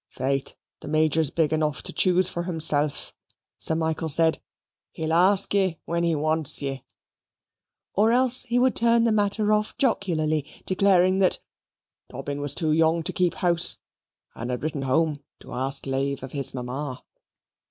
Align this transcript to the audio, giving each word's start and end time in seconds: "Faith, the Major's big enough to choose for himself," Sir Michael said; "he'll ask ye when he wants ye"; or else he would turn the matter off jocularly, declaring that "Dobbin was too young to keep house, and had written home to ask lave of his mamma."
"Faith, 0.09 0.55
the 0.79 0.87
Major's 0.87 1.29
big 1.29 1.53
enough 1.53 1.83
to 1.83 1.93
choose 1.93 2.27
for 2.27 2.41
himself," 2.45 3.13
Sir 3.59 3.75
Michael 3.75 4.09
said; 4.09 4.41
"he'll 4.89 5.13
ask 5.13 5.53
ye 5.53 5.77
when 5.85 6.03
he 6.03 6.15
wants 6.15 6.59
ye"; 6.59 6.83
or 7.93 8.11
else 8.11 8.41
he 8.45 8.57
would 8.57 8.75
turn 8.75 9.03
the 9.03 9.11
matter 9.11 9.53
off 9.53 9.77
jocularly, 9.77 10.43
declaring 10.65 11.19
that 11.19 11.39
"Dobbin 12.09 12.41
was 12.41 12.55
too 12.55 12.71
young 12.71 13.03
to 13.03 13.13
keep 13.13 13.35
house, 13.35 13.77
and 14.33 14.49
had 14.49 14.63
written 14.63 14.81
home 14.81 15.23
to 15.39 15.53
ask 15.53 15.85
lave 15.85 16.23
of 16.23 16.31
his 16.31 16.51
mamma." 16.51 17.03